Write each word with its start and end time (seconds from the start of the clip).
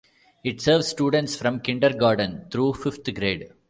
It 0.43 0.59
serves 0.61 0.87
students 0.87 1.35
from 1.35 1.59
Kindergarten 1.59 2.47
through 2.49 2.73
Fifth 2.73 3.13
Grade. 3.13 3.51